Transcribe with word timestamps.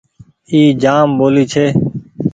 اي 0.51 0.61
جآم 0.81 1.07
ٻولي 1.17 1.43
ڇي۔ 1.51 1.65